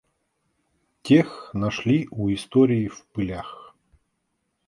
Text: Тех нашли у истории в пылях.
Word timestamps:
Тех 1.03 1.51
нашли 1.53 2.07
у 2.09 2.31
истории 2.33 2.87
в 2.87 3.05
пылях. 3.13 3.75